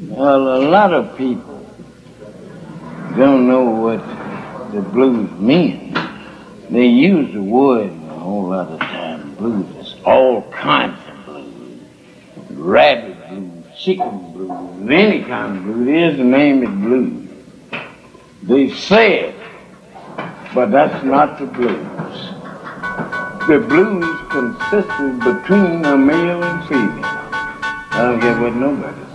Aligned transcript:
Well, 0.00 0.62
a 0.62 0.62
lot 0.62 0.92
of 0.92 1.18
people 1.18 1.66
don't 3.16 3.48
know 3.48 3.64
what 3.64 3.98
the 4.72 4.80
blues 4.80 5.28
mean. 5.40 5.92
They 6.70 6.86
use 6.86 7.34
the 7.34 7.42
word 7.42 7.90
a 7.90 8.18
whole 8.20 8.50
lot 8.50 8.68
of 8.68 8.78
time. 8.78 9.34
Blues 9.34 9.66
is 9.84 9.96
all 10.04 10.42
kinds 10.52 11.00
of 11.08 11.24
blues. 11.24 11.80
Rabbit 12.50 13.28
blues, 13.28 13.64
chicken 13.76 14.32
blues, 14.34 14.88
any 14.88 15.24
kind 15.24 15.56
of 15.58 15.64
blues. 15.64 15.86
There's 15.86 16.16
the 16.16 16.22
name 16.22 16.64
of 16.64 16.80
blues. 16.80 17.28
They 18.44 18.70
say 18.70 19.30
it, 19.30 19.34
but 20.54 20.70
that's 20.70 21.04
not 21.04 21.40
the 21.40 21.46
blues. 21.46 21.76
The 23.48 23.58
blues 23.66 24.16
consisted 24.30 25.18
between 25.24 25.84
a 25.84 25.96
male 25.96 26.44
and 26.44 26.68
female. 26.68 27.04
I 27.90 28.02
don't 28.02 28.20
care 28.20 28.40
what 28.40 28.54
nobody 28.54 29.07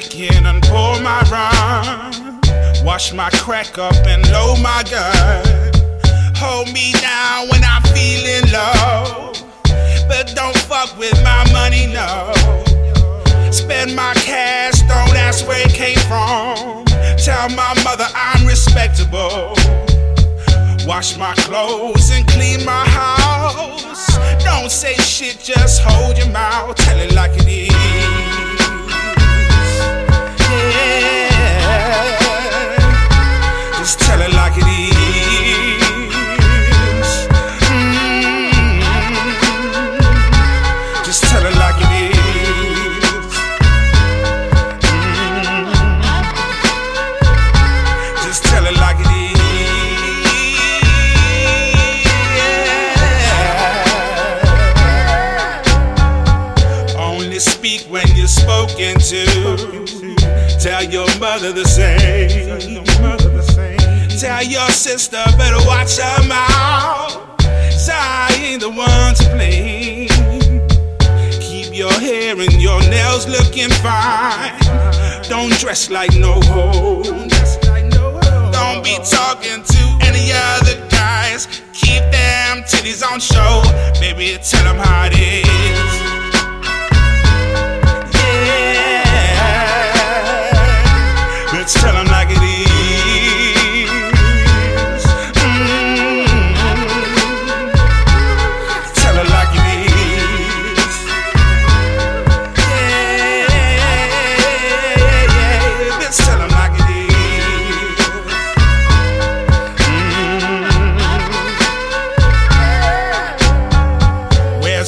chicken 0.00 0.46
and 0.46 0.62
pour 0.62 0.98
my 1.02 1.20
rum. 1.28 2.40
Wash 2.82 3.12
my 3.12 3.28
crack 3.44 3.76
up 3.76 3.94
and 4.06 4.22
load 4.32 4.58
my 4.62 4.82
gun. 4.90 5.44
Hold 6.34 6.72
me 6.72 6.92
down 6.92 7.48
when 7.50 7.62
I'm 7.62 7.82
feeling 7.92 8.50
low. 8.50 9.32
But 10.08 10.32
don't 10.34 10.56
fuck 10.56 10.96
with 10.96 11.12
my 11.22 11.44
money, 11.52 11.92
no. 11.92 12.32
Spend 13.50 13.94
my 13.94 14.14
cash, 14.14 14.80
don't 14.88 15.14
ask 15.14 15.46
where 15.46 15.60
it 15.60 15.74
came 15.74 16.00
from. 16.08 16.86
Tell 17.18 17.50
my 17.50 17.74
mother 17.84 18.06
I'm 18.14 18.46
respectable. 18.46 19.54
Wash 20.86 21.18
my 21.18 21.34
clothes 21.44 22.10
and 22.12 22.26
clean 22.28 22.64
my 22.64 22.84
house. 22.88 24.06
Don't 24.42 24.70
say 24.70 24.94
shit, 24.94 25.38
just 25.38 25.82
hold 25.82 26.16
your 26.16 26.30
mouth. 26.30 26.76
Tell 26.76 26.98
it 26.98 27.12
like 27.14 27.32
it 27.34 27.46
is. 27.46 27.71
Just 33.82 33.98
tell 33.98 34.20
it 34.20 34.32
like 34.34 34.52
it 34.54 34.62
is. 34.62 35.82
Mm. 37.66 38.22
Just 41.04 41.24
tell 41.24 41.44
it 41.44 41.56
like 41.56 41.80
it 41.80 41.90
is. 41.98 42.14
Mm. 44.86 45.66
Just 48.22 48.44
tell 48.44 48.64
it 48.66 48.76
like 48.76 49.00
it 49.00 49.10
is. 56.86 56.94
Only 56.96 57.40
speak 57.40 57.80
when 57.90 58.06
you're 58.14 58.28
spoken 58.28 59.00
to. 59.00 59.24
Tell 60.60 60.84
your 60.84 61.08
mother 61.18 61.50
the 61.52 61.64
same. 61.64 63.31
Your 64.48 64.68
sister 64.70 65.24
better 65.38 65.64
watch 65.66 65.96
her 65.96 66.22
mouth. 66.28 67.16
'Cause 67.38 67.88
I 67.88 68.28
ain't 68.42 68.60
the 68.60 68.68
one 68.68 69.14
to 69.14 69.28
blame. 69.34 70.08
Keep 71.40 71.74
your 71.74 71.92
hair 71.92 72.38
and 72.38 72.60
your 72.60 72.80
nails 72.82 73.26
looking 73.26 73.70
fine. 73.70 74.52
Don't 75.28 75.56
dress 75.58 75.88
like 75.90 76.12
no 76.14 76.40
hoe. 76.42 77.02
Don't 78.52 78.82
be 78.84 78.98
talking 79.08 79.62
to 79.62 79.82
any 80.02 80.32
other 80.32 80.76
guys. 80.90 81.48
Keep 81.72 82.02
them 82.10 82.64
titties 82.64 83.02
on 83.02 83.20
show. 83.20 83.62
Baby, 84.00 84.38
tell 84.42 84.64
them 84.64 84.78
how 84.78 85.06
it 85.06 85.14
is. 85.14 86.01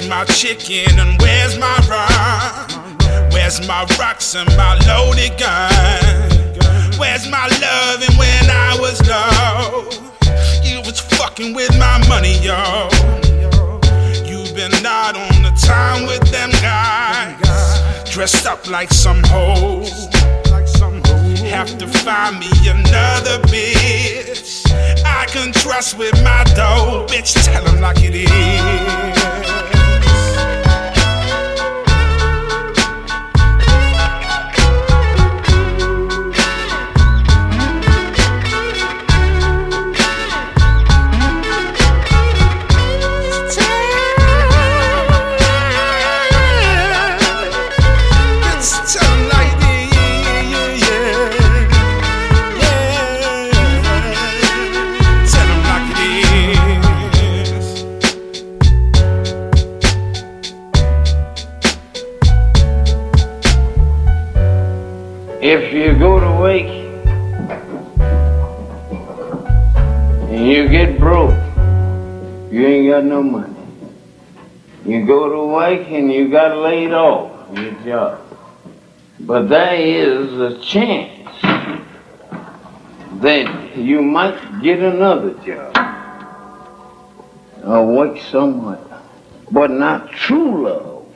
Where's 0.00 0.08
my 0.08 0.24
chicken 0.24 0.98
and 0.98 1.20
where's 1.20 1.58
my 1.58 1.76
rum? 1.86 2.96
Where's 3.32 3.60
my 3.68 3.84
rocks 3.98 4.34
and 4.34 4.48
my 4.56 4.78
loaded 4.88 5.38
gun? 5.38 5.70
Where's 6.98 7.28
my 7.28 7.46
loving 7.60 8.16
when 8.16 8.48
I 8.48 8.78
was 8.80 8.98
low? 9.06 9.90
You 10.62 10.80
was 10.86 11.00
fucking 11.00 11.52
with 11.52 11.78
my 11.78 11.98
money, 12.08 12.38
yo. 12.38 12.88
You've 14.24 14.54
been 14.56 14.72
out 14.86 15.16
on 15.16 15.42
the 15.42 15.52
town 15.60 16.06
with 16.06 16.22
them 16.30 16.50
guys, 16.62 18.10
dressed 18.10 18.46
up 18.46 18.66
like 18.70 18.90
some 18.90 19.22
hoes. 19.24 20.08
Have 21.50 21.76
to 21.76 21.86
find 21.86 22.38
me 22.38 22.48
another 22.66 23.38
bitch 23.48 24.64
I 25.04 25.26
can 25.26 25.52
trust 25.52 25.98
with 25.98 26.14
my 26.24 26.44
dough. 26.56 27.06
Bitch, 27.06 27.34
tell 27.44 27.68
'em 27.68 27.82
like 27.82 28.02
it 28.02 28.14
is. 28.14 28.79
You 70.50 70.68
get 70.68 70.98
broke, 70.98 71.30
you 72.50 72.66
ain't 72.66 72.90
got 72.90 73.04
no 73.04 73.22
money. 73.22 73.54
You 74.84 75.06
go 75.06 75.28
to 75.28 75.54
work 75.54 75.86
and 75.88 76.12
you 76.12 76.28
got 76.28 76.56
laid 76.58 76.92
off 76.92 77.56
your 77.56 77.72
job. 77.84 78.20
But 79.20 79.48
there 79.48 79.76
is 79.76 80.32
a 80.40 80.58
chance 80.60 81.40
that 83.20 83.76
you 83.76 84.02
might 84.02 84.62
get 84.62 84.80
another 84.80 85.34
job 85.44 85.76
or 87.62 87.86
work 87.86 88.20
somewhere, 88.22 88.80
but 89.52 89.70
not 89.70 90.10
true 90.10 90.64
love. 90.64 91.06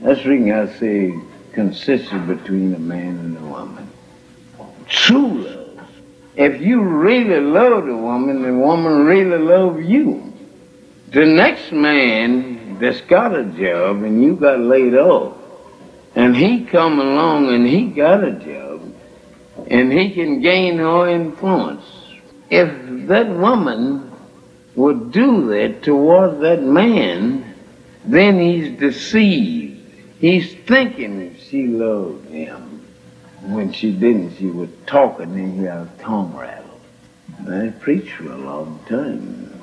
That's 0.00 0.22
the 0.22 0.28
reason 0.28 0.52
I 0.52 0.66
say 0.78 1.18
consistent 1.52 2.26
between 2.26 2.74
a 2.74 2.78
man 2.78 3.18
and 3.18 3.38
a 3.38 3.40
woman. 3.40 3.88
True 4.86 5.44
love. 5.44 5.61
If 6.34 6.62
you 6.62 6.80
really 6.82 7.40
love 7.40 7.86
the 7.86 7.96
woman, 7.96 8.42
the 8.42 8.54
woman 8.54 9.04
really 9.04 9.38
loves 9.38 9.86
you. 9.86 10.32
The 11.08 11.26
next 11.26 11.72
man 11.72 12.78
that's 12.78 13.02
got 13.02 13.34
a 13.38 13.44
job 13.44 14.02
and 14.02 14.22
you 14.22 14.36
got 14.36 14.60
laid 14.60 14.94
off, 14.94 15.36
and 16.14 16.34
he 16.34 16.64
come 16.64 16.98
along 16.98 17.48
and 17.52 17.66
he 17.66 17.86
got 17.86 18.24
a 18.24 18.32
job, 18.32 18.94
and 19.66 19.92
he 19.92 20.10
can 20.14 20.40
gain 20.40 20.78
her 20.78 21.06
influence. 21.08 21.84
If 22.48 23.08
that 23.08 23.28
woman 23.28 24.10
would 24.74 25.12
do 25.12 25.48
that 25.48 25.82
toward 25.82 26.40
that 26.40 26.62
man, 26.62 27.54
then 28.06 28.40
he's 28.40 28.78
deceived. 28.78 29.80
He's 30.18 30.54
thinking 30.66 31.36
she 31.38 31.66
loved 31.66 32.26
him. 32.30 32.71
When 33.44 33.72
she 33.72 33.92
didn't, 33.92 34.36
she 34.36 34.46
was 34.46 34.70
talking 34.86 35.32
and 35.32 35.58
he 35.60 35.66
had 35.66 35.78
a 35.78 35.90
tongue 35.98 36.36
rattle. 36.36 36.80
I 37.48 37.72
preached 37.80 38.12
for 38.12 38.30
a 38.30 38.38
long 38.38 38.80
time. 38.88 39.61